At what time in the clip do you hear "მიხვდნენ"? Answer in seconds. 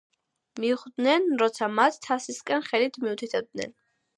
0.63-1.27